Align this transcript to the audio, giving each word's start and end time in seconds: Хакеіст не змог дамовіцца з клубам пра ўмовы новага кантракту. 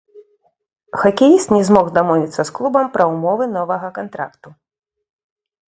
Хакеіст 1.01 1.53
не 1.55 1.59
змог 1.67 1.85
дамовіцца 1.97 2.41
з 2.49 2.57
клубам 2.59 2.85
пра 2.97 3.03
ўмовы 3.13 3.45
новага 3.57 3.87
кантракту. 4.01 4.49